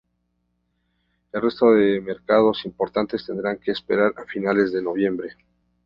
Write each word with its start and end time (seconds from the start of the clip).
El 1.31 1.41
resto 1.43 1.73
de 1.73 2.01
mercados 2.01 2.65
importantes 2.65 3.23
tendrán 3.23 3.59
que 3.59 3.69
esperar 3.69 4.15
a 4.17 4.25
finales 4.25 4.73
de 4.73 4.81
noviembre. 4.81 5.29